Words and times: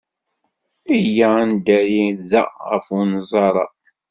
Iyya 0.97 1.27
ad 1.41 1.45
neddari 1.51 2.03
da 2.29 2.41
ɣef 2.71 2.85
unẓar-a. 2.99 3.65